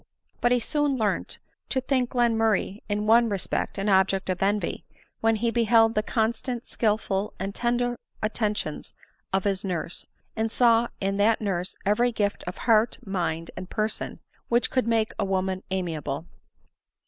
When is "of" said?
4.31-4.41, 9.31-9.43, 12.47-12.57